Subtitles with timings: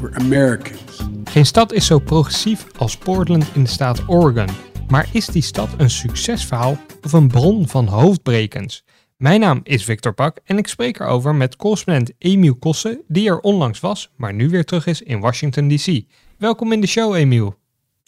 [0.00, 1.00] We're Americans.
[1.24, 4.48] Geen stad is zo progressief als Portland in de staat Oregon.
[4.88, 8.84] Maar is die stad een succesverhaal of een bron van hoofdbrekens?
[9.16, 13.40] Mijn naam is Victor Pak en ik spreek erover met correspondent Emiel Kossen, die er
[13.40, 16.02] onlangs was, maar nu weer terug is in Washington DC.
[16.36, 17.54] Welkom in de show, Emiel.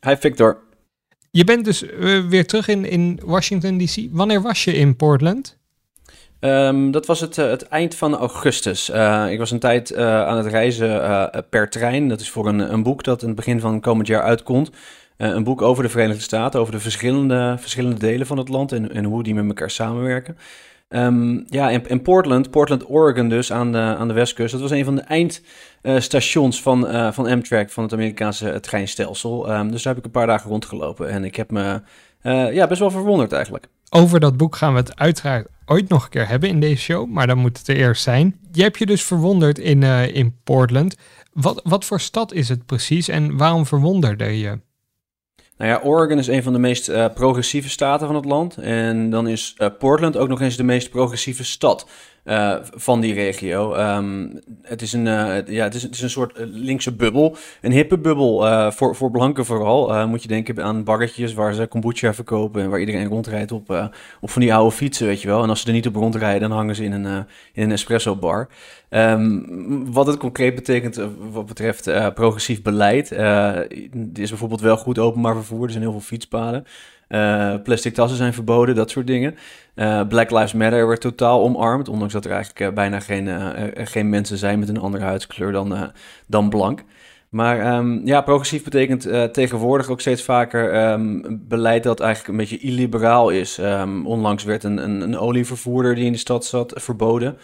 [0.06, 0.58] Hi Victor.
[1.30, 4.08] Je bent dus uh, weer terug in, in Washington DC.
[4.10, 5.59] Wanneer was je in Portland?
[6.40, 8.90] Um, dat was het, uh, het, eind van augustus.
[8.90, 12.08] Uh, ik was een tijd uh, aan het reizen per trein.
[12.08, 14.70] Dat is voor een, een, boek dat in het begin van komend jaar uitkomt.
[15.16, 18.92] een boek over de Verenigde Staten, over de verschillende, verschillende delen van het land en,
[18.92, 20.36] en hoe die met elkaar samenwerken.
[20.88, 24.52] Um, ja, in, in, Portland, Portland, Oregon dus, aan de, aan de westkust.
[24.52, 25.30] Dat was een van de
[25.82, 29.52] eindstations van, van Amtrak, van het Amerikaanse treinstelsel.
[29.52, 31.80] Um, dus daar heb ik een paar dagen rondgelopen en ik heb me
[32.52, 33.66] ja, best wel verwonderd eigenlijk.
[33.90, 37.08] Over dat boek gaan we het uiteraard ooit nog een keer hebben in deze show,
[37.08, 38.38] maar dan moet het er eerst zijn.
[38.52, 40.96] Je hebt je dus verwonderd in, uh, in Portland.
[41.32, 44.60] Wat, wat voor stad is het precies en waarom verwonderde je?
[45.56, 48.56] Nou ja, Oregon is een van de meest uh, progressieve staten van het land.
[48.56, 51.86] En dan is uh, Portland ook nog eens de meest progressieve stad.
[52.30, 53.74] Uh, van die regio.
[53.74, 57.36] Um, het, is een, uh, ja, het, is, het is een soort linkse bubbel.
[57.60, 58.70] Een hippe bubbel.
[58.72, 60.08] Voor, voor blanken vooral.
[60.08, 62.62] moet je denken aan barretjes waar ze kombucha verkopen.
[62.62, 65.42] En waar iedereen rondrijdt op, op van die oude fietsen, weet je wel.
[65.42, 68.16] En als ze er niet op rondrijden, dan hangen ze in een, in een espresso
[68.16, 68.48] bar.
[68.90, 71.00] Um, wat het concreet betekent
[71.32, 73.10] wat betreft progressief beleid.
[74.12, 75.64] is bijvoorbeeld wel goed openbaar vervoer.
[75.64, 76.64] Er zijn heel veel fietspaden.
[77.10, 79.34] Uh, plastic tassen zijn verboden, dat soort dingen.
[79.74, 83.28] Uh, Black Lives Matter wordt totaal omarmd, ondanks dat er eigenlijk uh, bijna geen,
[83.74, 85.92] geen mensen zijn met een andere huidskleur dan,
[86.26, 86.84] dan blank.
[87.28, 92.68] Maar um, ja, progressief betekent tegenwoordig ook steeds vaker um, beleid dat eigenlijk een beetje
[92.68, 93.58] illiberaal is.
[93.58, 97.38] Um, onlangs werd een, een, een, olievervoerder die in de stad zat verboden,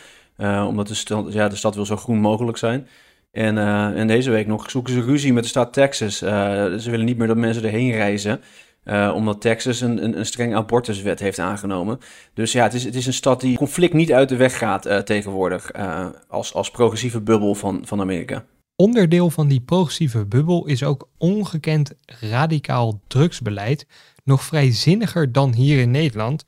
[0.67, 2.89] omdat de stad, ja, de stad wil zo groen mogelijk zijn.
[3.33, 3.59] En,
[3.97, 6.19] en deze week nog zoeken ze ruzie met de staat Texas.
[6.19, 8.41] ze willen niet meer dat mensen erheen reizen.
[8.89, 11.99] Uh, omdat Texas een, een, een, streng abortuswet heeft aangenomen.
[12.35, 14.87] Dus ja, het is, het is een stad die conflict niet uit de weg gaat
[14.87, 15.77] uh, tegenwoordig.
[15.77, 18.45] Uh, als, als progressieve bubbel van, van Amerika.
[18.77, 23.87] Onderdeel van die progressieve bubbel is ook ongekend radicaal drugsbeleid.
[24.25, 26.45] Nog vrij zinniger dan hier in Nederland.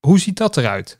[0.00, 0.98] Hoe ziet dat eruit?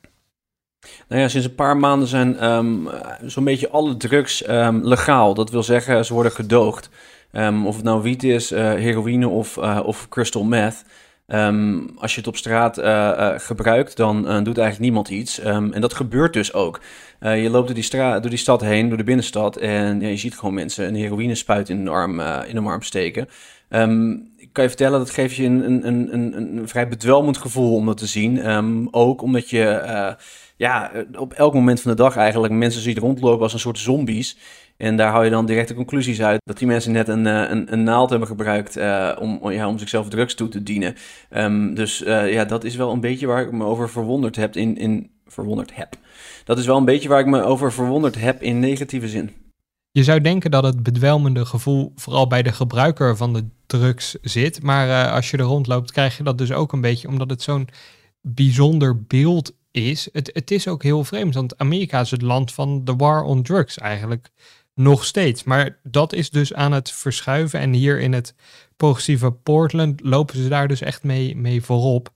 [1.09, 2.89] Nou ja, sinds een paar maanden zijn um,
[3.25, 5.35] zo'n beetje alle drugs um, legaal.
[5.35, 6.91] Dat wil zeggen, ze worden gedoogd.
[7.37, 10.85] Um, of het nou wiet is, uh, heroïne of, uh, of crystal meth.
[11.27, 15.45] Um, als je het op straat uh, gebruikt, dan doet eigenlijk niemand iets.
[15.45, 16.81] Um, en dat gebeurt dus ook.
[17.21, 19.57] je loopt door die, straat, door die stad heen, door de binnenstad.
[19.57, 22.83] En ja, je ziet gewoon mensen een heroïne spuit in een arm, in een arm
[22.83, 23.29] steken.
[24.37, 27.75] ik kan je vertellen, dat geeft je een, een, een, een, een vrij bedwelmend gevoel
[27.75, 28.89] om dat te zien.
[28.91, 30.17] ook omdat je
[30.57, 34.37] ja, op elk moment van de dag eigenlijk mensen ziet rondlopen als een soort zombies.
[34.77, 37.73] En daar hou je dan directe conclusies uit dat die mensen net een, eh, een,
[37.73, 40.95] een naald hebben gebruikt uh, om, om zichzelf drugs toe te dienen.
[41.31, 44.57] Um, dus uh, ja, dat is wel een beetje waar ik me over verwonderd heb
[44.57, 45.97] in, in verwonderd heb.
[46.45, 49.31] Dat is wel een beetje waar ik me over verwonderd heb in negatieve zin.
[49.91, 54.63] Je zou denken dat het bedwelmende gevoel vooral bij de gebruiker van de drugs zit.
[54.63, 57.69] Maar als je er rondloopt, krijg je dat dus ook een beetje omdat het zo'n
[58.21, 60.09] bijzonder beeld is.
[60.13, 63.43] Het, het is ook heel vreemd, want Amerika is het land van de war on
[63.43, 64.31] drugs eigenlijk.
[64.81, 65.45] Nog steeds.
[65.45, 67.61] Maar dat is dus aan het verschuiven.
[67.61, 68.35] En hier in het
[68.77, 72.11] progressieve Portland lopen ze daar dus echt mee, mee voorop.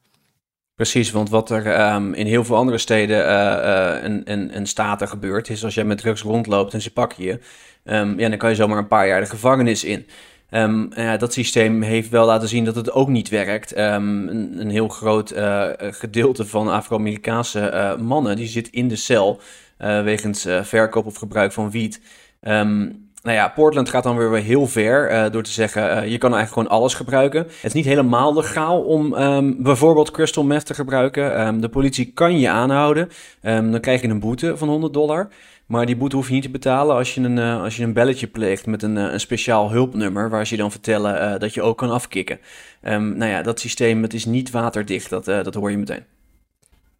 [0.75, 5.09] Precies, want wat er um, in heel veel andere steden uh, uh, en, en, staten
[5.09, 7.39] gebeurt, is als jij met drugs rondloopt en ze pakken je,
[7.85, 10.07] um, ja, dan kan je zomaar een paar jaar de gevangenis in.
[10.51, 10.89] Um,
[11.19, 13.77] dat systeem heeft wel laten zien dat het ook niet werkt.
[13.77, 19.41] Een, een, heel groot uh, gedeelte van Afro-Amerikaanse mannen die zit in de cel
[19.79, 22.01] wegens verkoop of gebruik van wiet.
[22.41, 26.19] Um, nou ja, Portland gaat dan weer heel ver uh, door te zeggen, uh, je
[26.19, 27.41] kan eigenlijk gewoon alles gebruiken.
[27.41, 31.47] Het is niet helemaal legaal om um, bijvoorbeeld crystal meth te gebruiken.
[31.47, 33.09] Um, de politie kan je aanhouden.
[33.43, 35.29] dan krijg je een boete van 100 dollar.
[35.67, 37.93] Maar die boete hoef je niet te betalen als je een, uh, als je een
[37.93, 40.31] belletje pleegt met een, een speciaal hulpnummer...
[40.31, 42.39] waar ze je dan vertellen dat je ook kan afkicken.
[42.83, 46.05] nou ja, dat systeem het is niet waterdicht, dat, dat hoor je meteen.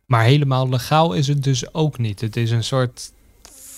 [0.07, 2.21] Maar helemaal legaal is het dus ook niet.
[2.21, 3.13] Het is een soort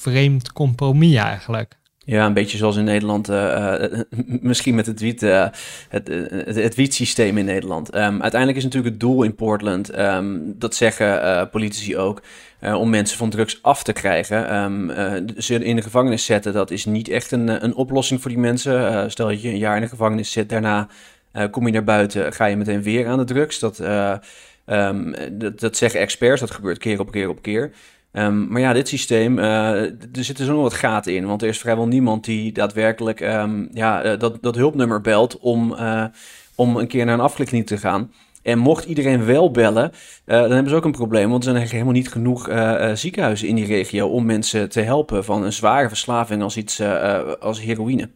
[0.02, 1.80] vreemd compromis eigenlijk.
[2.04, 3.74] Ja, een beetje zoals in Nederland, uh,
[4.50, 5.46] misschien met het wiet, uh,
[5.88, 7.94] het, het, het in Nederland.
[7.94, 12.22] Um, uiteindelijk is natuurlijk het doel in Portland, um, dat zeggen politici ook,
[12.60, 14.54] om mensen van drugs af te krijgen.
[14.54, 14.90] Um,
[15.38, 19.10] ze in de gevangenis zetten, dat is niet echt een, een oplossing voor die mensen.
[19.10, 20.88] stel dat je een jaar in de gevangenis zit, daarna
[21.50, 23.58] kom je naar buiten, ga je meteen weer aan de drugs.
[23.58, 23.76] Dat,
[25.32, 27.72] dat, dat zeggen experts, dat gebeurt keer op keer op keer.
[28.12, 29.44] Um, maar ja, dit systeem, uh,
[29.80, 31.26] er zitten zo nog wat gaten in.
[31.26, 35.72] Want er is vrijwel niemand die daadwerkelijk um, ja, uh, dat, dat hulpnummer belt om,
[35.72, 36.04] uh,
[36.54, 38.12] om een keer naar een afklikkliniek te gaan.
[38.42, 39.92] En mocht iedereen wel bellen,
[40.24, 41.30] dan hebben ze ook een probleem.
[41.30, 42.50] Want er zijn eigenlijk helemaal niet genoeg
[42.98, 46.80] ziekenhuizen in die regio om mensen te helpen van een zware verslaving als iets
[47.40, 48.10] als heroïne.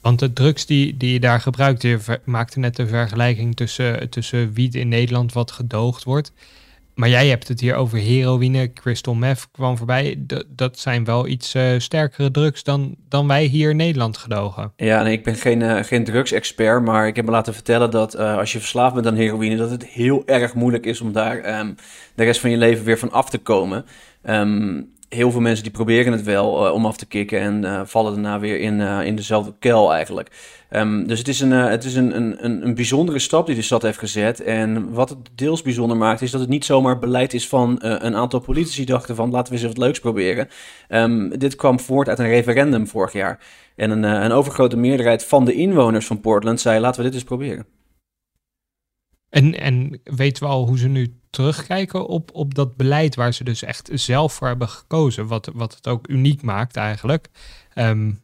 [0.00, 4.52] Want de drugs die, die je daar gebruikt, je maakte net de vergelijking tussen, tussen
[4.52, 6.32] wiet in Nederland wat gedoogd wordt
[6.98, 10.24] maar jij hebt het hier over heroïne, crystal meth kwam voorbij.
[10.48, 14.72] Dat zijn wel iets uh, sterkere drugs dan, dan wij hier in Nederland gedogen.
[14.76, 18.14] Ja, nee, ik ben geen, uh, geen drugsexpert, maar ik heb me laten vertellen dat
[18.16, 21.58] uh, als je verslaafd bent aan heroïne, dat het heel erg moeilijk is om daar
[21.58, 21.74] um,
[22.14, 23.84] de rest van je leven weer van af te komen.
[24.22, 27.80] Um, heel veel mensen die proberen het wel uh, om af te kicken en uh,
[27.84, 30.30] vallen daarna weer in, uh, in dezelfde kuil eigenlijk.
[30.70, 33.82] Um, dus het is, een, het is een, een, een bijzondere stap die de stad
[33.82, 34.40] heeft gezet.
[34.40, 38.16] En wat het deels bijzonder maakt, is dat het niet zomaar beleid is van een
[38.16, 40.48] aantal politici dachten van laten we eens wat leuks proberen.
[40.88, 43.38] Um, dit kwam voort uit een referendum vorig jaar.
[43.76, 47.24] En een, een overgrote meerderheid van de inwoners van Portland zei laten we dit eens
[47.28, 47.66] proberen.
[49.30, 53.44] En, en weten we al hoe ze nu terugkijken op, op dat beleid waar ze
[53.44, 57.28] dus echt zelf voor hebben gekozen, wat, wat het ook uniek maakt eigenlijk.
[57.74, 58.20] Um,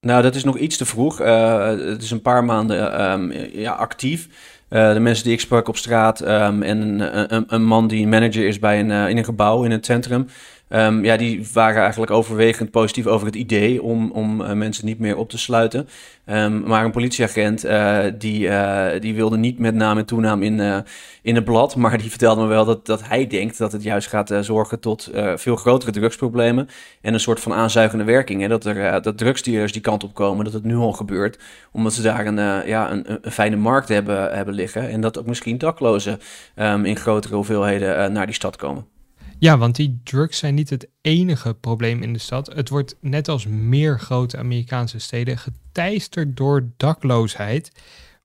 [0.00, 1.20] nou, dat is nog iets te vroeg.
[1.20, 4.28] Uh, het is een paar maanden um, ja, actief.
[4.70, 8.06] Uh, de mensen die ik sprak op straat um, en een, een, een, man die
[8.06, 10.28] manager is bij een, uh, in een gebouw in een centrum.
[10.68, 14.98] Um, ja, die waren eigenlijk overwegend positief over het idee om, om uh, mensen niet
[14.98, 15.88] meer op te sluiten.
[16.26, 20.84] Um, maar een politieagent uh, die, uh, die wilde niet met naam en toenaam in,
[21.22, 21.76] in het blad.
[21.86, 25.10] Maar die vertelde me wel dat, dat hij denkt dat het juist gaat zorgen tot
[25.34, 26.68] veel grotere drugsproblemen.
[27.00, 28.40] En een soort van aanzuigende werking.
[28.40, 28.48] Hè?
[28.48, 31.38] Dat, er, dat drugsdealers die kant op komen, dat het nu al gebeurt.
[31.72, 34.90] Omdat ze daar een, ja, een, fijne markt hebben, hebben liggen.
[34.90, 36.20] En dat ook misschien daklozen
[36.56, 38.95] um, in grotere hoeveelheden naar die stad komen.
[39.38, 42.52] Ja, want die drugs zijn niet het enige probleem in de stad.
[42.54, 47.72] Het wordt net als meer grote Amerikaanse steden geteisterd door dakloosheid.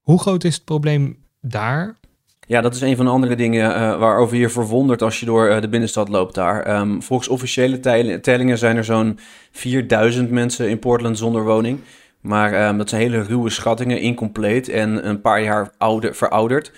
[0.00, 1.96] Hoe groot is het probleem daar?
[2.46, 5.48] Ja, dat is een van de andere dingen uh, waarover je verwondert als je door
[5.48, 6.80] uh, de binnenstad loopt daar.
[6.80, 7.80] Um, volgens officiële
[8.20, 9.18] tellingen zijn er zo'n
[9.50, 11.80] 4000 mensen in Portland zonder woning.
[12.20, 16.72] Maar um, dat zijn hele ruwe schattingen, incompleet en een paar jaar ouder, verouderd.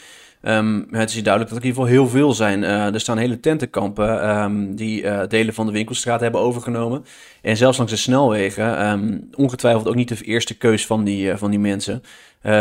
[0.46, 2.62] Um, het is duidelijk dat er in ieder geval heel veel zijn.
[2.62, 7.05] Uh, er staan hele tentenkampen um, die uh, delen van de winkelstraat hebben overgenomen.
[7.43, 11.37] En zelfs langs de snelwegen, um, ongetwijfeld ook niet de eerste keus van die, uh,
[11.37, 12.02] van die mensen,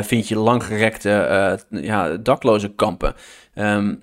[0.01, 3.13] vind je langgerekte ja, dakloze kampen.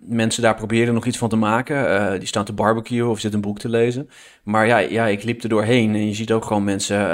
[0.00, 2.18] mensen daar proberen nog iets van te maken.
[2.18, 4.10] die staan te barbecuen of zitten een boek te lezen.
[4.42, 7.08] Maar ja, ja, ik liep er doorheen en je ziet ook gewoon mensen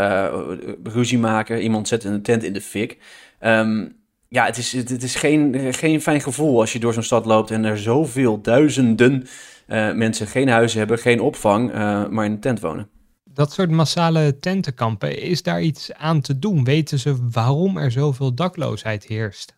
[0.85, 1.63] ruzie maken.
[1.63, 2.99] Iemand zet een tent in de fik.
[3.41, 3.97] Um,
[4.29, 7.51] ja, het is, het, is geen, geen fijn gevoel als je door zo'n stad loopt
[7.51, 9.27] en er zoveel duizenden
[9.69, 12.89] uh, mensen geen huis hebben, geen opvang, uh, maar in een tent wonen.
[13.25, 16.65] Dat soort massale tentenkampen, is daar iets aan te doen?
[16.65, 19.57] Weten ze waarom er zoveel dakloosheid heerst?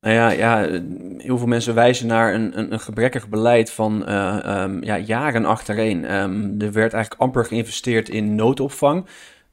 [0.00, 0.80] Nou ja, ja,
[1.18, 5.44] heel veel mensen wijzen naar een, een, een gebrekkig beleid van uh, um, ja, jaren
[5.44, 6.14] achtereen.
[6.14, 9.06] Um, er werd eigenlijk amper geïnvesteerd in noodopvang.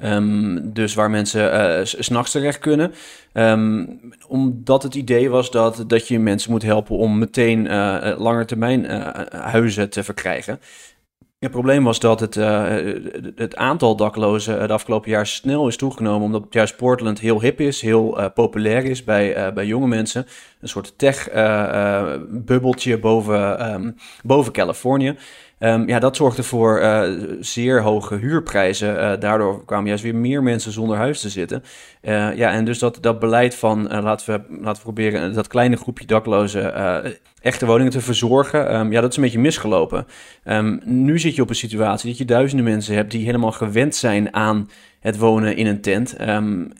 [0.03, 2.93] Um, dus waar mensen uh, s'nachts terecht kunnen.
[3.33, 8.85] Um, omdat het idee was dat, dat je mensen moet helpen om meteen uh, langetermijn
[8.85, 10.59] uh, huizen te verkrijgen.
[11.39, 12.35] Het probleem was dat het,
[13.35, 16.25] het aantal daklozen het afgelopen jaar snel is toegenomen.
[16.25, 20.25] Omdat juist Portland heel hip is, heel populair is bij, bij jonge mensen.
[20.61, 25.17] Een soort tech-bubbeltje boven, um, boven Californië.
[25.59, 27.03] Um, ja, dat zorgde voor uh,
[27.39, 28.95] zeer hoge huurprijzen.
[28.95, 31.63] Uh, daardoor kwamen juist weer meer mensen zonder huis te zitten.
[32.01, 35.75] Uh, ja, en dus dat, dat beleid van laten, we, laten we proberen dat kleine
[35.75, 36.73] groepje daklozen
[37.41, 38.75] echte woningen te verzorgen.
[38.75, 40.05] Um, ja, dat is een beetje misgelopen.
[40.45, 43.95] Um, nu zit je op een situatie dat je duizenden mensen hebt die helemaal gewend
[43.95, 44.69] zijn aan
[44.99, 46.21] het wonen in een tent.
[46.21, 46.71] Um,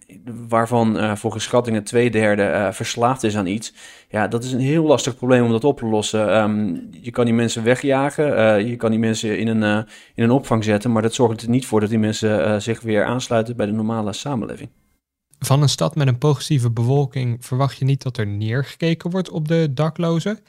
[0.48, 3.74] waarvan uh, volgens schattingen twee derde uh, verslaafd is aan iets.
[4.10, 6.38] Ja, dat is een heel lastig probleem om dat op te lossen.
[6.38, 9.86] Um, je kan die mensen wegjagen, uh, je kan die mensen in een,
[10.16, 13.06] in een opvang zetten, maar dat zorgt er niet voor dat die mensen zich weer
[13.06, 14.70] aansluiten bij de normale samenleving.
[15.40, 19.48] Van een stad met een progressieve bevolking verwacht je niet dat er neergekeken wordt op
[19.48, 20.40] de daklozen.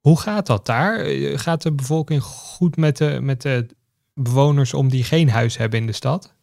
[0.00, 1.04] Hoe gaat dat daar?
[1.38, 3.66] Gaat de bevolking goed met de, met de
[4.14, 6.34] bewoners om die geen huis hebben in de stad?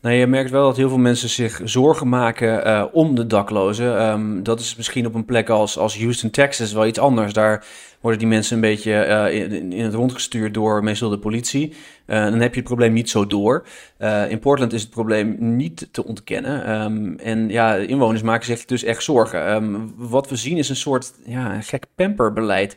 [0.00, 4.02] Nou, je merkt wel dat heel veel mensen zich zorgen maken uh, om de daklozen.
[4.02, 7.32] Um, dat is misschien op een plek als, als Houston, Texas wel iets anders.
[7.32, 7.64] Daar
[8.00, 11.72] worden die mensen een beetje uh, in, in, het rond gestuurd door meestal de politie.
[12.06, 13.66] Uh, dan heb je het probleem niet zo door.
[14.28, 16.82] in Portland is het probleem niet te ontkennen.
[16.82, 19.54] Um, en ja, inwoners maken zich dus echt zorgen.
[19.54, 22.76] Um, wat we zien is een soort ja, gek pamperbeleid.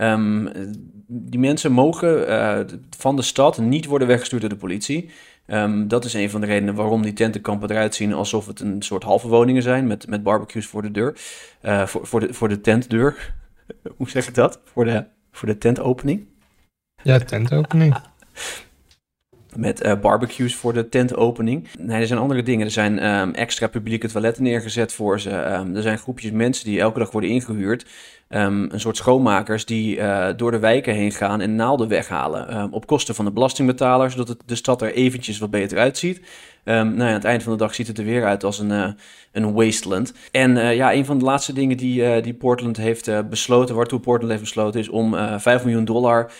[0.00, 0.48] Um,
[1.06, 2.58] die mensen mogen uh,
[2.96, 5.10] van de stad niet worden weggestuurd door de politie.
[5.46, 8.82] Um, dat is een van de redenen waarom die tentenkampen eruit zien alsof het een
[8.82, 11.16] soort halve woningen zijn met, met barbecues voor de deur.
[11.62, 13.34] Uh, voor, voor, de, voor de tentdeur.
[13.96, 14.60] Hoe zeg ik dat?
[14.64, 16.26] Voor de, voor de tentopening.
[17.02, 17.96] Ja, tentopening.
[19.56, 21.68] met uh, barbecues voor de tentopening.
[21.78, 22.66] Nee, er zijn andere dingen.
[22.66, 25.30] Er zijn um, extra publieke toiletten neergezet voor ze.
[25.30, 27.86] Um, er zijn groepjes mensen die elke dag worden ingehuurd.
[28.30, 32.72] Um, een soort schoonmakers die uh, door de wijken heen gaan en naalden weghalen.
[32.72, 36.20] op kosten van de belastingbetaler, zodat het, de stad er eventjes wat beter uitziet.
[36.64, 38.70] nou ja, aan het eind van de dag ziet het er weer uit als een,
[38.70, 38.88] uh,
[39.32, 40.12] een wasteland.
[40.30, 44.30] En uh, ja, een van de laatste dingen die, die Portland heeft besloten, waartoe Portland
[44.30, 46.30] heeft besloten, is om 5 miljoen dollar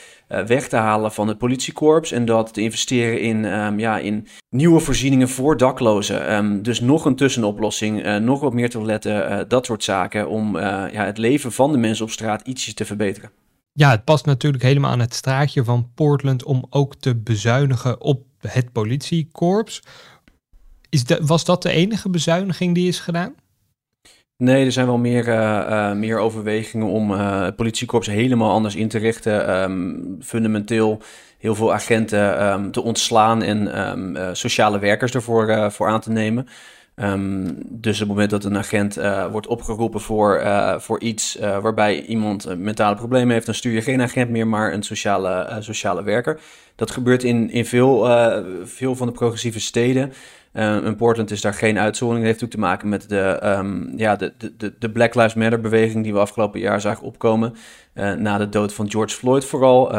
[0.47, 4.81] weg te halen van het politiekorps en dat te investeren in, um, ja, in nieuwe
[4.81, 6.35] voorzieningen voor daklozen.
[6.35, 11.19] Um, dus nog een tussenoplossing, nog wat meer toiletten, dat soort zaken om ja, het
[11.19, 13.31] leven van de mensen op straat ietsje te verbeteren.
[13.73, 18.25] Ja, het past natuurlijk helemaal aan het straatje van Portland om ook te bezuinigen op
[18.39, 19.83] het politiekorps.
[20.89, 23.35] Is de, was dat de enige bezuiniging die is gedaan?
[24.37, 28.75] Nee, er zijn wel meer, uh, uh, meer overwegingen om uh, het politiekorps helemaal anders
[28.75, 29.61] in te richten.
[29.63, 31.03] Um, fundamenteel
[31.39, 36.49] heel veel agenten um, te ontslaan en um, sociale werkers ervoor voor aan te nemen.
[37.65, 39.01] Dus op het moment dat een agent
[39.31, 40.43] wordt opgeroepen voor,
[40.79, 44.83] voor iets waarbij iemand mentale problemen heeft, dan stuur je geen agent meer, maar een
[44.83, 46.41] sociale, sociale werker.
[46.77, 48.09] Dat gebeurt in, in veel,
[48.65, 50.13] veel van de progressieve steden.
[50.85, 52.27] In Portland is daar geen uitzondering.
[52.27, 55.61] Dat heeft natuurlijk te maken met de, um, ja, de, de, de Black Lives Matter
[55.61, 57.55] beweging die we afgelopen jaar zagen opkomen.
[57.95, 59.91] Na de dood van George Floyd vooral.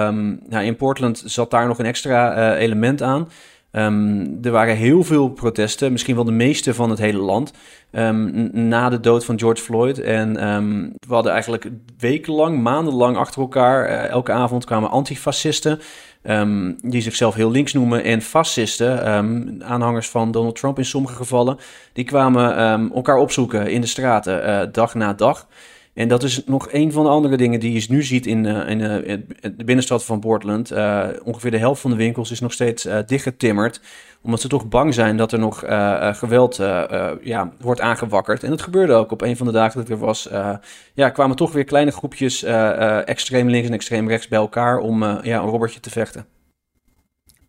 [0.49, 3.29] Nou, in Portland zat daar nog een extra element aan.
[3.71, 7.53] Um, er waren heel veel protesten, misschien wel de meeste van het hele land,
[7.91, 9.99] um, na de dood van George Floyd.
[9.99, 15.79] En um, we hadden eigenlijk wekenlang, maandenlang achter elkaar, uh, elke avond kwamen antifascisten
[16.81, 19.03] die zichzelf heel links noemen, en fascisten,
[19.63, 21.57] aanhangers van Donald Trump in sommige gevallen,
[21.93, 25.47] die kwamen elkaar opzoeken in de straten uh, dag na dag.
[25.99, 28.69] En dat is nog een van de andere dingen die je nu ziet in, uh,
[28.69, 30.71] in uh, de binnenstad van Portland.
[31.23, 33.81] ongeveer de helft van de winkels is nog steeds dichtgetimmerd
[34.21, 35.59] omdat ze toch bang zijn dat er nog
[36.17, 36.55] geweld
[37.21, 38.43] ja, wordt aangewakkerd.
[38.43, 40.29] En dat gebeurde ook op een van de dagen dat er was.
[40.93, 42.43] ja, kwamen toch weer kleine groepjes
[43.05, 46.25] extreem links en extreem rechts bij elkaar om ja, een robbertje te vechten.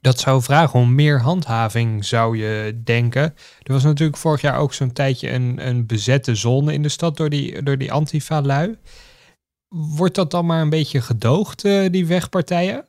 [0.01, 3.23] Dat zou vragen om meer handhaving, zou je denken.
[3.63, 7.17] Er was natuurlijk vorig jaar ook zo'n tijdje een, een bezette zone in de stad
[7.17, 8.77] door die, door die Antifa-lui.
[9.69, 12.85] Wordt dat dan maar een beetje gedoogd, die wegpartijen?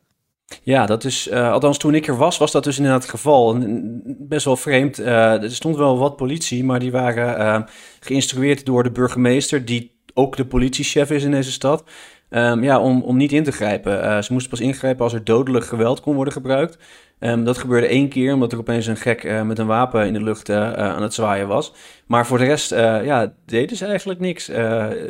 [0.64, 3.58] Ja, dat is, uh, althans toen ik er was, was dat dus inderdaad het geval.
[4.04, 5.00] Best wel vreemd.
[5.00, 7.66] Uh, er stond wel wat politie, maar die waren
[8.00, 11.84] geïnstrueerd door de burgemeester, die ook de politiechef is in deze stad.
[12.34, 14.24] Um, ja, om, om niet in te grijpen.
[14.24, 16.78] ze moesten pas ingrijpen als er dodelijk geweld kon worden gebruikt.
[17.20, 20.24] Um, dat gebeurde één keer, omdat er opeens een gek met een wapen in de
[20.24, 21.74] lucht aan het zwaaien was.
[22.06, 24.52] Maar voor de rest ja, deden ze eigenlijk niks.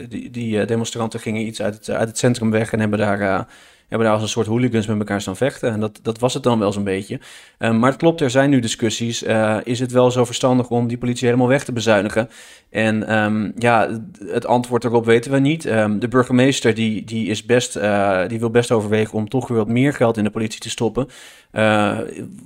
[0.09, 3.47] die, die demonstranten gingen iets uit het, uit het centrum weg en hebben daar
[3.87, 5.71] hebben daar als een soort hooligans met elkaar staan vechten.
[5.71, 7.19] En dat, dat was het dan wel zo'n beetje.
[7.59, 9.23] Uh, maar het klopt, er zijn nu discussies.
[9.63, 12.29] Is het wel zo verstandig om die politie helemaal weg te bezuinigen?
[12.71, 15.65] En um, ja, het antwoord daarop weten we niet.
[15.65, 19.57] Um, de burgemeester die, die, is best, uh, die wil best overwegen om toch weer
[19.57, 21.07] wat meer geld in de politie te stoppen.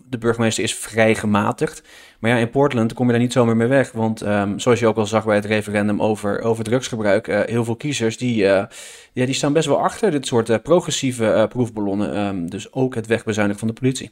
[0.09, 1.83] de burgemeester is vrij gematigd.
[2.19, 3.91] Maar ja, in Portland kom je daar niet zomaar mee weg.
[3.91, 7.63] Want um, zoals je ook al zag bij het referendum over, over drugsgebruik, uh, heel
[7.63, 8.69] veel kiezers die, ja,
[9.13, 12.45] die staan best wel achter dit soort progressieve proefballonnen.
[12.45, 14.11] Dus ook het wegbezuinigen van de politie.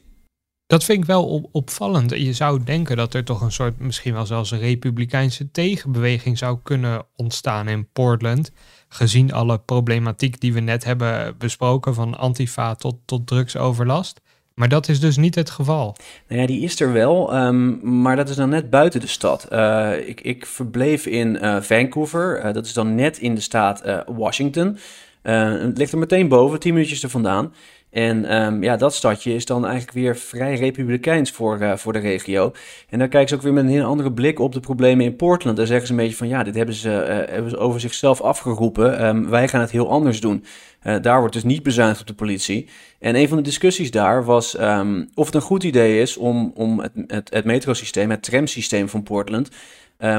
[0.66, 2.10] Dat vind ik wel op opvallend.
[2.10, 6.58] Je zou denken dat er toch een soort, misschien wel zelfs een republikeinse tegenbeweging zou
[6.62, 8.52] kunnen ontstaan in Portland.
[8.88, 14.20] Gezien alle problematiek die we net hebben besproken, van antifa tot, tot drugsoverlast.
[14.54, 15.96] Maar dat is dus niet het geval.
[16.28, 19.48] Nou ja, die is er wel, um, maar dat is dan net buiten de stad.
[19.52, 24.04] Uh, ik, ik verbleef in uh, Vancouver, uh, dat is dan net in de staat
[24.06, 24.78] Washington.
[25.22, 27.52] het ligt er meteen boven, tien minuutjes er vandaan.
[27.94, 31.98] En ehm, ja, dat stadje is dan eigenlijk weer vrij republikeins voor, uh, voor de
[31.98, 32.52] regio.
[32.88, 35.16] En daar kijken ze ook weer met een heel andere blik op de problemen in
[35.16, 35.56] Portland.
[35.56, 38.20] Daar zeggen ze een beetje van ja, dit hebben ze, uh, hebben ze over zichzelf
[38.20, 39.06] afgeroepen.
[39.06, 40.44] Um, wij gaan het heel anders doen.
[40.82, 42.68] Uh, daar wordt dus niet bezuinigd op de politie.
[42.98, 46.52] En een van de discussies daar was um, of het een goed idee is om,
[46.54, 49.48] om het, het, het metrosysteem, het tramsysteem van Portland,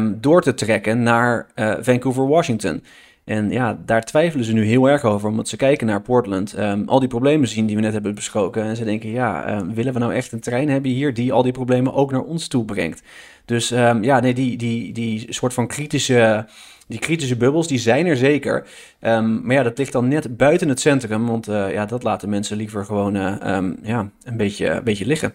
[0.07, 1.47] door te trekken naar
[1.81, 2.83] Vancouver, Washington.
[3.25, 6.83] En ja, daar twijfelen ze nu heel erg over, omdat ze kijken naar Portland, um,
[6.87, 8.63] al die problemen zien die we net hebben besproken.
[8.63, 11.43] En ze denken, ja, um, willen we nou echt een trein hebben hier die al
[11.43, 13.01] die problemen ook naar ons toe brengt?
[13.45, 16.45] Dus um, ja, nee, die, die, die soort van kritische,
[16.87, 18.67] die kritische bubbels, die zijn er zeker.
[18.99, 22.57] maar ja, dat ligt dan net buiten het centrum, want uh, ja, dat laten mensen
[22.57, 23.35] liever gewoon uh,
[23.83, 25.33] ja, een, beetje, een beetje liggen.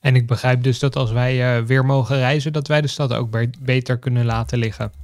[0.00, 3.12] En ik begrijp dus dat als wij uh, weer mogen reizen, dat wij de stad
[3.12, 5.01] ook beter kunnen laten liggen.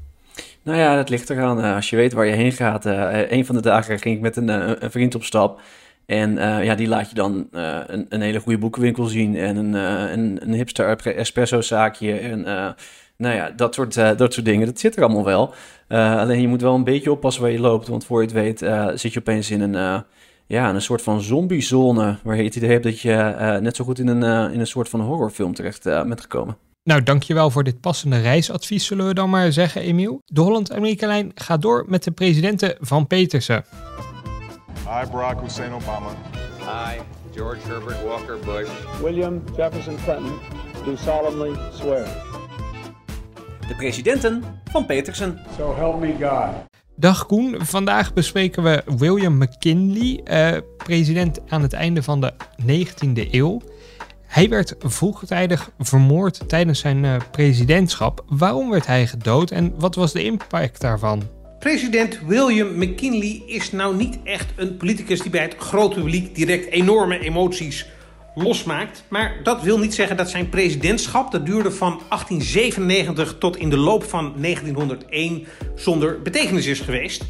[0.69, 1.59] Nou ja, dat ligt eraan.
[1.59, 2.87] Uh, als je weet waar je heen gaat.
[2.87, 4.49] Uh, een van de dagen ging ik met een,
[4.85, 5.61] een vriend op stap.
[6.07, 6.35] En
[6.65, 9.37] ja, die laat je dan een, een, hele goede boekenwinkel zien.
[9.37, 9.73] En een,
[10.13, 12.13] een, een hipster espresso zaakje.
[12.13, 12.43] En
[13.17, 14.67] nou ja, dat soort, dat soort dingen.
[14.67, 15.55] Dat zit er allemaal wel.
[16.19, 17.89] alleen je moet wel een beetje oppassen waar je loopt.
[17.89, 18.59] Want voor je het weet
[19.01, 20.05] zit je opeens in een
[20.47, 22.17] ja, een soort van zombiezone.
[22.23, 24.89] Waar je het idee hebt dat je net zo goed in een, in een soort
[24.89, 26.68] van horrorfilm terecht bent gekomen.
[26.83, 30.23] Nou, dankjewel voor dit passende reisadvies, zullen we dan maar zeggen, Emiel.
[30.25, 33.65] De Holland-Amerika-lijn gaat door met de presidenten van Petersen.
[34.85, 36.09] Hi, Barack Hussein Obama.
[36.59, 37.01] Hi,
[37.35, 38.69] George Herbert Walker Bush.
[39.03, 40.33] William Jefferson Clinton,
[40.85, 42.05] do solemnly swear.
[43.69, 45.41] De presidenten van Petersen.
[45.57, 46.67] So help me God.
[46.97, 53.35] Dag Koen, vandaag bespreken we William McKinley, eh, president aan het einde van de 19e
[53.35, 53.61] eeuw.
[54.29, 58.25] Hij werd vroegtijdig vermoord tijdens zijn uh, presidentschap.
[58.27, 61.23] Waarom werd hij gedood en wat was de impact daarvan?
[61.59, 66.71] President William McKinley is nou niet echt een politicus die bij het grote publiek direct
[66.71, 67.87] enorme emoties
[68.35, 69.05] losmaakt.
[69.09, 73.77] Maar dat wil niet zeggen dat zijn presidentschap, dat duurde van 1897 tot in de
[73.77, 77.25] loop van 1901, zonder betekenis is geweest.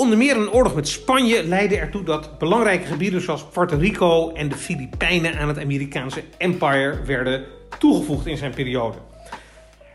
[0.00, 4.48] Onder meer een oorlog met Spanje leidde ertoe dat belangrijke gebieden zoals Puerto Rico en
[4.48, 7.44] de Filipijnen aan het Amerikaanse empire werden
[7.78, 8.96] toegevoegd in zijn periode.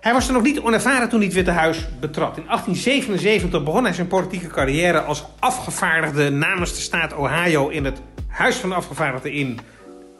[0.02, 2.38] Hij was er nog niet onervaren toen hij het Witte Huis betrad.
[2.38, 8.02] In 1877 begon hij zijn politieke carrière als afgevaardigde namens de staat Ohio in het
[8.28, 9.60] Huis van de Afgevaardigden in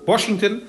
[0.06, 0.62] Washington.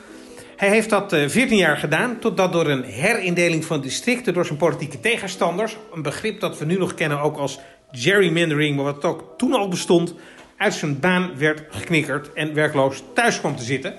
[0.56, 4.58] Hij heeft dat 14 eh, jaar gedaan, totdat door een herindeling van districten door zijn
[4.58, 9.34] politieke tegenstanders, een begrip dat we nu nog kennen ook als gerrymandering, maar wat ook
[9.36, 10.14] toen al bestond,
[10.56, 13.94] uit zijn baan werd geknikkerd en werkloos thuis kwam te zitten.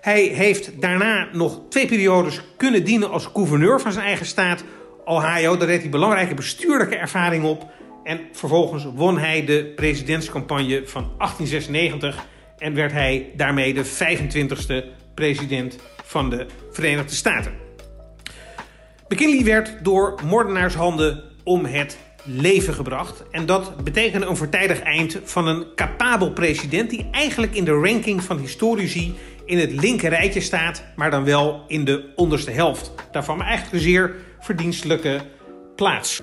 [0.00, 4.64] Hij heeft daarna nog twee periodes kunnen dienen als gouverneur van zijn eigen staat,
[5.04, 5.56] Ohio.
[5.56, 7.70] Daar deed hij belangrijke bestuurlijke ervaring op.
[8.04, 12.26] En vervolgens won hij de presidentscampagne van 1896
[12.58, 17.52] en werd hij daarmee de 25e president van de Verenigde Staten.
[19.08, 23.24] McKinley werd door moordenaarshanden om het leven gebracht.
[23.30, 28.22] En dat betekende een voortijdig eind van een capabel president die eigenlijk in de ranking
[28.22, 32.92] van historici in het linker rijtje staat, maar dan wel in de onderste helft.
[33.12, 35.20] Daarvan eigenlijk een zeer verdienstelijke
[35.76, 36.22] plaats.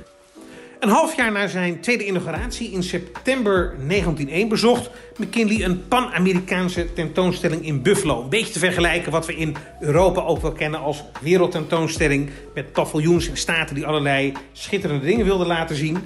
[0.83, 7.65] Een half jaar na zijn tweede inauguratie in september 1901 bezocht McKinley een Pan-Amerikaanse tentoonstelling
[7.65, 8.21] in Buffalo.
[8.21, 13.29] Een beetje te vergelijken wat we in Europa ook wel kennen als wereldtentoonstelling met paviljoens
[13.29, 15.97] en staten die allerlei schitterende dingen wilden laten zien.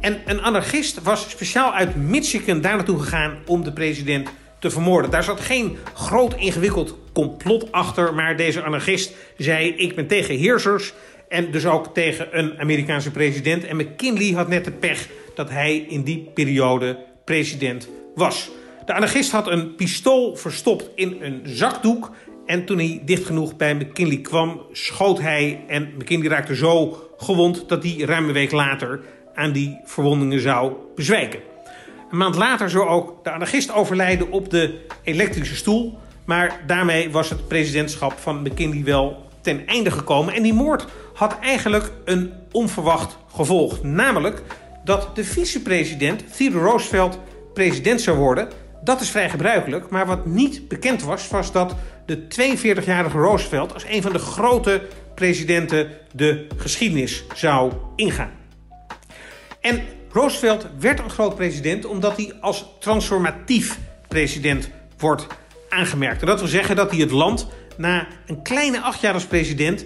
[0.00, 5.10] En een anarchist was speciaal uit Michigan daar naartoe gegaan om de president te vermoorden.
[5.10, 10.92] Daar zat geen groot ingewikkeld complot achter, maar deze anarchist zei: Ik ben tegen heersers
[11.34, 13.64] en dus ook tegen een Amerikaanse president.
[13.64, 18.50] En McKinley had net de pech dat hij in die periode president was.
[18.86, 22.10] De anarchist had een pistool verstopt in een zakdoek.
[22.46, 25.64] En toen hij dicht genoeg bij McKinley kwam, schoot hij.
[25.66, 29.00] En McKinley raakte zo gewond dat hij ruim een week later
[29.34, 31.40] aan die verwondingen zou bezwijken.
[32.10, 35.98] Een maand later zou ook de anarchist overlijden op de elektrische stoel.
[36.24, 40.34] Maar daarmee was het presidentschap van McKinley wel ten einde gekomen.
[40.34, 43.82] En die moord had eigenlijk een onverwacht gevolg.
[43.82, 44.42] Namelijk
[44.84, 47.18] dat de vicepresident Theodore Roosevelt
[47.54, 48.48] president zou worden.
[48.82, 51.74] Dat is vrij gebruikelijk, maar wat niet bekend was, was dat
[52.06, 54.82] de 42-jarige Roosevelt als een van de grote
[55.14, 58.30] presidenten de geschiedenis zou ingaan.
[59.60, 63.78] En Roosevelt werd een groot president omdat hij als transformatief
[64.08, 65.26] president wordt
[65.68, 66.20] aangemerkt.
[66.20, 69.84] En dat wil zeggen dat hij het land na een kleine acht jaar als president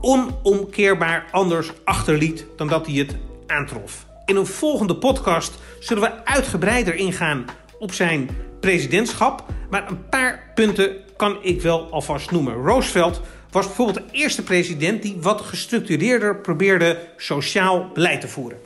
[0.00, 4.06] onomkeerbaar anders achterliet dan dat hij het aantrof.
[4.24, 7.44] In een volgende podcast zullen we uitgebreider ingaan
[7.78, 8.28] op zijn
[8.60, 9.44] presidentschap.
[9.70, 12.54] Maar een paar punten kan ik wel alvast noemen.
[12.54, 13.20] Roosevelt
[13.50, 18.58] was bijvoorbeeld de eerste president die wat gestructureerder probeerde sociaal beleid te voeren.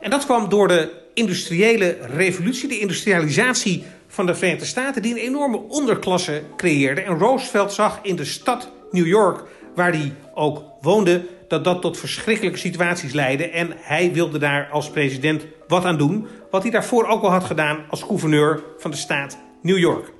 [0.00, 3.84] En dat kwam door de industriële revolutie, de industrialisatie
[4.14, 7.00] van de Verenigde Staten, die een enorme onderklasse creëerde.
[7.00, 9.42] En Roosevelt zag in de stad New York,
[9.74, 13.48] waar hij ook woonde, dat dat tot verschrikkelijke situaties leidde.
[13.48, 16.26] En hij wilde daar als president wat aan doen.
[16.50, 20.12] Wat hij daarvoor ook al had gedaan als gouverneur van de staat New York.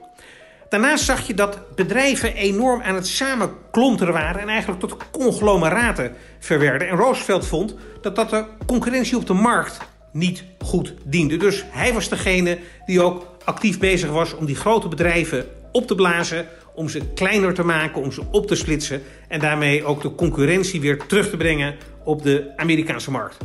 [0.69, 6.89] Daarnaast zag je dat bedrijven enorm aan het samenklonteren waren en eigenlijk tot conglomeraten verwerden.
[6.89, 9.79] En Roosevelt vond dat dat de concurrentie op de markt
[10.15, 11.37] niet goed diende.
[11.37, 15.95] Dus hij was degene die ook actief bezig was om die grote bedrijven op te
[15.95, 20.15] blazen, om ze kleiner te maken, om ze op te splitsen en daarmee ook de
[20.15, 21.75] concurrentie weer terug te brengen
[22.05, 23.37] op de Amerikaanse markt.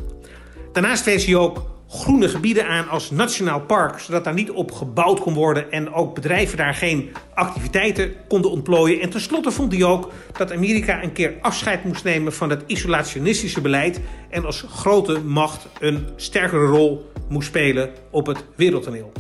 [0.74, 5.20] Daarnaast wees hij ook groene gebieden aan als nationaal park, zodat daar niet op gebouwd
[5.20, 9.02] kon worden en ook bedrijven daar geen activiteiten konden ontplooien.
[9.02, 13.62] En tenslotte vond hij ook dat Amerika een keer afscheid moest nemen van het isolationistische
[13.62, 14.00] beleid
[14.30, 19.12] en als grote macht een sterkere rol moest spelen op het wereldtoneel.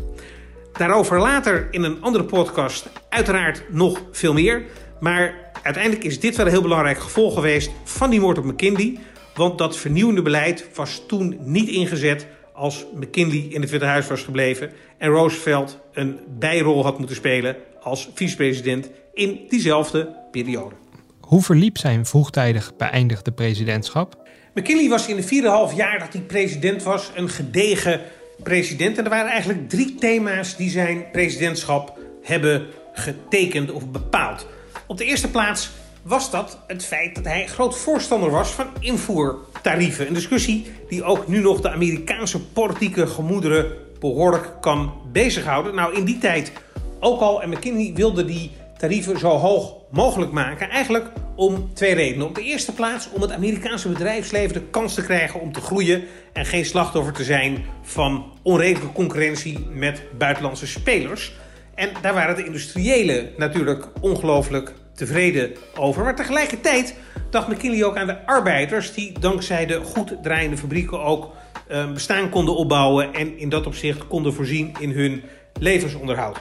[0.73, 4.63] Daarover later in een andere podcast uiteraard nog veel meer.
[4.99, 8.97] Maar uiteindelijk is dit wel een heel belangrijk gevolg geweest van die moord op McKinley.
[9.34, 12.27] Want dat vernieuwende beleid was toen niet ingezet
[12.60, 17.56] als McKinley in het Witte Huis was gebleven en Roosevelt een bijrol had moeten spelen
[17.82, 20.76] als vicepresident in diezelfde periode.
[21.19, 24.28] Hoe verliep zijn vroegtijdig beëindigde presidentschap?
[24.54, 25.24] McKinley was in de
[25.72, 28.02] 4,5 jaar dat hij president was een gedegen
[28.43, 28.98] president.
[28.98, 34.48] En er waren eigenlijk drie thema's die zijn presidentschap hebben getekend of bepaald.
[34.88, 35.69] Op de eerste plaats
[36.02, 40.08] was dat het feit dat hij groot voorstander was van invoertarieven.
[40.08, 45.76] Een discussie die ook nu nog de Amerikaanse politieke gemoederen behoorlijk kan bezighouden.
[45.76, 46.52] Nou, in die tijd
[47.00, 50.70] ook al, en McKinney wilde die tarieven zo hoog mogelijk maken.
[50.70, 52.28] Eigenlijk om twee redenen.
[52.28, 56.04] Op de eerste plaats om het Amerikaanse bedrijfsleven de kans te krijgen om te groeien
[56.34, 61.34] en geen slachtoffer te zijn van onredelijke concurrentie met buitenlandse spelers.
[61.76, 66.04] En daar waren de industriëlen natuurlijk ongelooflijk tevreden over.
[66.04, 66.96] Maar tegelijkertijd
[67.30, 71.32] dacht McKinley ook aan de arbeiders die dankzij de goed draaiende fabrieken ook
[71.72, 75.24] uh, bestaan konden opbouwen en in dat opzicht konden voorzien in hun
[75.60, 76.38] levensonderhoud.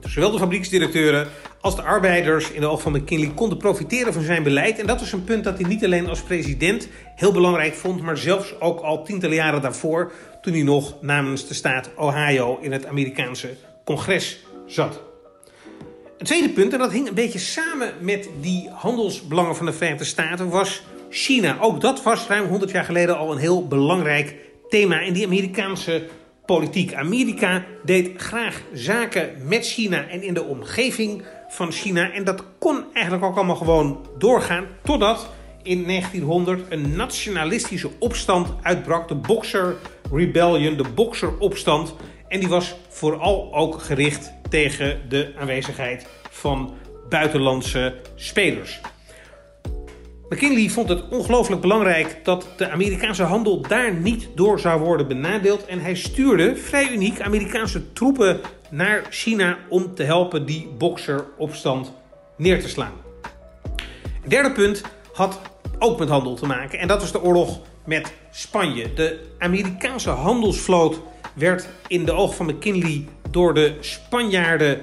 [0.00, 1.28] Dus zowel de fabrieksdirecteuren
[1.60, 4.78] als de arbeiders in de oog van McKinley konden profiteren van zijn beleid.
[4.78, 8.16] En dat was een punt dat hij niet alleen als president heel belangrijk vond, maar
[8.16, 12.86] zelfs ook al tientallen jaren daarvoor, toen hij nog namens de staat Ohio in het
[12.86, 13.48] Amerikaanse
[13.84, 15.07] congres zat.
[16.18, 20.04] Een tweede punt, en dat hing een beetje samen met die handelsbelangen van de Verenigde
[20.04, 21.58] Staten, was China.
[21.60, 24.34] Ook dat was ruim 100 jaar geleden al een heel belangrijk
[24.68, 26.06] thema in die Amerikaanse
[26.46, 26.94] politiek.
[26.94, 32.12] Amerika deed graag zaken met China en in de omgeving van China.
[32.12, 34.66] En dat kon eigenlijk ook allemaal gewoon doorgaan.
[34.82, 35.28] Totdat
[35.62, 39.08] in 1900 een nationalistische opstand uitbrak.
[39.08, 39.76] De Boxer
[40.12, 41.94] Rebellion, de Boxeropstand.
[42.28, 46.74] En die was vooral ook gericht tegen de aanwezigheid van
[47.08, 48.80] buitenlandse spelers.
[50.28, 55.66] McKinley vond het ongelooflijk belangrijk dat de Amerikaanse handel daar niet door zou worden benadeeld.
[55.66, 61.92] En hij stuurde vrij uniek Amerikaanse troepen naar China om te helpen die bokseropstand
[62.36, 62.92] neer te slaan.
[64.20, 64.82] Het derde punt
[65.12, 65.40] had
[65.78, 66.78] ook met handel te maken.
[66.78, 68.94] En dat was de oorlog met Spanje.
[68.94, 71.00] De Amerikaanse handelsvloot
[71.34, 74.80] werd in de oog van McKinley door de Spanjaarden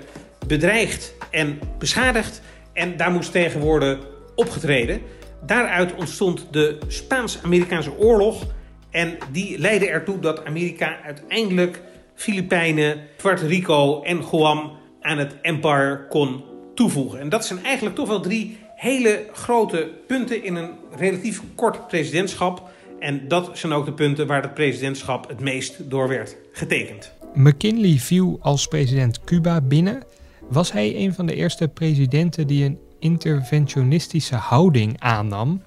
[0.47, 2.41] bedreigd en beschadigd.
[2.73, 3.99] En daar moest tegen worden
[4.35, 5.01] opgetreden.
[5.45, 8.43] Daaruit ontstond de Spaans-Amerikaanse oorlog.
[8.89, 11.81] En die leidde ertoe dat Amerika uiteindelijk
[12.15, 16.43] Filipijnen, Puerto Rico en Guam aan het empire kon
[16.75, 17.19] toevoegen.
[17.19, 22.69] En dat zijn eigenlijk toch wel drie hele grote punten in een relatief kort presidentschap.
[22.99, 27.14] En dat zijn ook de punten waar het presidentschap het meest door werd getekend.
[27.35, 30.03] McKinley viel als president Cuba binnen.
[30.49, 35.61] Was hij een van de eerste presidenten die een interventionistische houding aannam?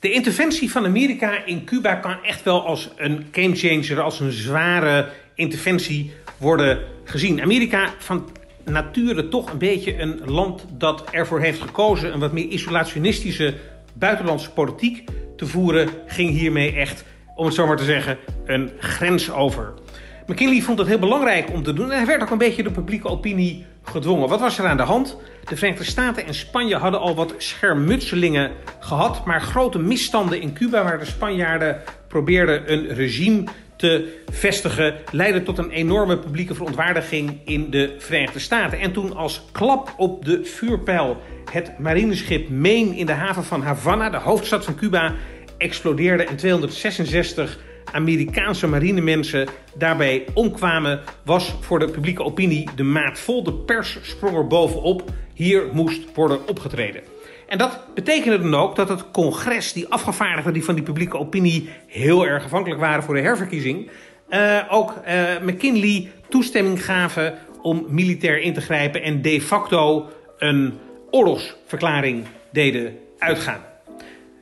[0.00, 5.08] De interventie van Amerika in Cuba kan echt wel als een gamechanger, als een zware
[5.34, 7.42] interventie worden gezien.
[7.42, 8.28] Amerika van
[8.64, 13.54] nature toch een beetje een land dat ervoor heeft gekozen een wat meer isolationistische
[13.92, 15.04] buitenlandse politiek
[15.36, 19.74] te voeren, ging hiermee echt, om het zo maar te zeggen, een grens over.
[20.26, 22.70] McKinley vond het heel belangrijk om te doen en hij werd ook een beetje de
[22.70, 24.28] publieke opinie gedwongen.
[24.28, 25.16] Wat was er aan de hand?
[25.44, 30.82] De Verenigde Staten en Spanje hadden al wat schermutselingen gehad, maar grote misstanden in Cuba
[30.82, 33.44] waar de Spanjaarden probeerden een regime
[33.76, 38.78] te vestigen leidde tot een enorme publieke verontwaardiging in de Verenigde Staten.
[38.78, 44.10] En toen als klap op de vuurpijl het marineschip Maine in de haven van Havana,
[44.10, 45.14] de hoofdstad van Cuba,
[45.58, 47.58] explodeerde en 266
[47.94, 53.42] Amerikaanse marinemensen daarbij omkwamen, was voor de publieke opinie de maat vol.
[53.42, 55.12] De pers sprong er bovenop.
[55.34, 57.02] Hier moest worden opgetreden.
[57.48, 61.68] En dat betekende dan ook dat het congres, die afgevaardigden die van die publieke opinie
[61.86, 63.90] heel erg afhankelijk waren voor de herverkiezing,
[64.30, 70.74] uh, ook uh, McKinley toestemming gaven om militair in te grijpen en de facto een
[71.10, 73.60] oorlogsverklaring deden uitgaan.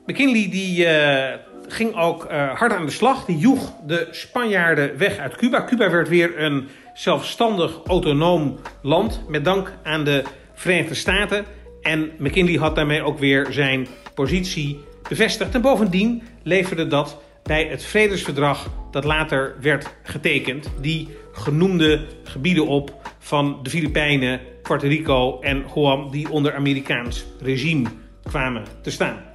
[0.07, 1.35] McKinley die, uh,
[1.73, 3.25] ging ook hard aan de slag.
[3.25, 5.65] Die joeg de Spanjaarden weg uit Cuba.
[5.65, 10.23] Cuba werd weer een zelfstandig, autonoom land met dank aan de
[10.55, 11.45] Verenigde Staten.
[11.83, 15.55] En McKinley had daarmee ook weer zijn positie bevestigd.
[15.55, 22.95] En bovendien leverde dat bij het vredesverdrag dat later werd getekend, die genoemde gebieden op
[23.19, 27.89] van de Filipijnen, Puerto Rico en Guam, die onder Amerikaans regime
[28.23, 29.32] kwamen te staan.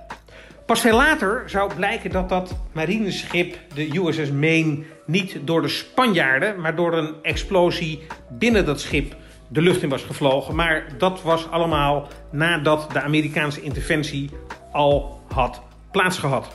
[0.68, 6.62] Pas veel later zou blijken dat dat marineschip, de USS Maine, niet door de Spanjaarden,
[6.62, 9.16] maar door een explosie binnen dat schip
[9.48, 10.56] de lucht in was gevlogen.
[10.56, 14.30] Maar dat was allemaal nadat de Amerikaanse interventie
[14.72, 16.48] al had plaatsgehad.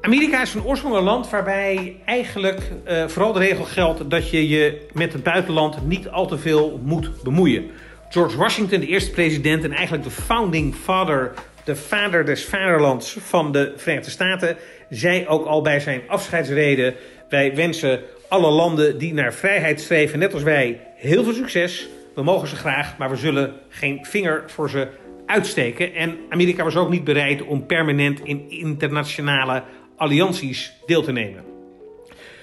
[0.00, 4.48] Amerika is van oorsprong een land waarbij eigenlijk uh, vooral de regel geldt dat je
[4.48, 7.70] je met het buitenland niet al te veel moet bemoeien.
[8.08, 11.32] George Washington, de eerste president en eigenlijk de founding father,
[11.64, 14.56] de vader des vaderlands van de Verenigde Staten,
[14.90, 16.94] zei ook al bij zijn afscheidsreden:
[17.28, 21.88] Wij wensen alle landen die naar vrijheid streven, net als wij, heel veel succes.
[22.14, 24.88] We mogen ze graag, maar we zullen geen vinger voor ze
[25.26, 25.94] uitsteken.
[25.94, 29.62] En Amerika was ook niet bereid om permanent in internationale
[29.96, 31.44] allianties deel te nemen.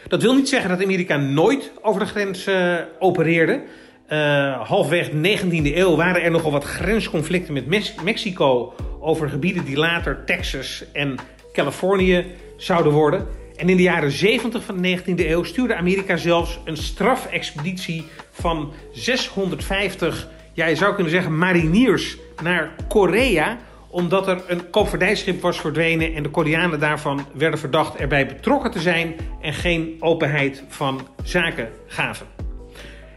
[0.07, 3.61] Dat wil niet zeggen dat Amerika nooit over de grens uh, opereerde.
[4.11, 9.77] Uh, halfweg de 19e eeuw waren er nogal wat grensconflicten met Mexico over gebieden die
[9.77, 11.15] later Texas en
[11.53, 12.25] Californië
[12.57, 13.27] zouden worden.
[13.55, 18.73] En in de jaren 70 van de 19e eeuw stuurde Amerika zelfs een strafexpeditie van
[18.93, 23.57] 650, ja, je zou kunnen zeggen, mariniers naar Korea
[23.89, 28.79] omdat er een koopvaardijschip was verdwenen en de Koreanen daarvan werden verdacht erbij betrokken te
[28.79, 32.40] zijn en geen openheid van zaken gaven.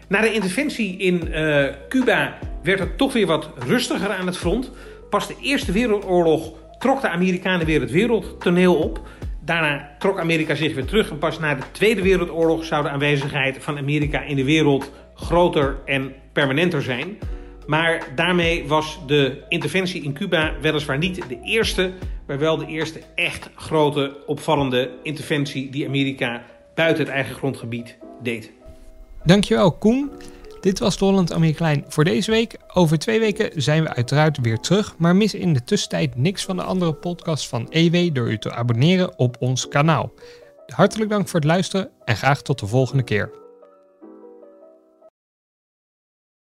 [0.09, 4.71] Na de interventie in uh, Cuba werd het toch weer wat rustiger aan het front.
[5.11, 9.01] Pas de Eerste Wereldoorlog trok de Amerikanen weer het wereldtoneel op.
[9.45, 13.57] Daarna trok Amerika zich weer terug en pas na de Tweede Wereldoorlog zou de aanwezigheid
[13.61, 17.19] van Amerika in de wereld groter en permanenter zijn.
[17.67, 21.93] Maar daarmee was de interventie in Cuba weliswaar niet de eerste,
[22.27, 26.43] maar wel de eerste echt grote opvallende interventie die Amerika
[26.75, 28.53] buiten het eigen grondgebied deed.
[29.25, 30.11] Dankjewel Koen.
[30.61, 32.57] Dit was de Holland Amerikaan voor deze week.
[32.73, 36.57] Over twee weken zijn we uiteraard weer terug, maar mis in de tussentijd niks van
[36.57, 40.13] de andere podcasts van EW door u te abonneren op ons kanaal.
[40.67, 43.44] Hartelijk dank voor het luisteren en graag tot de volgende keer.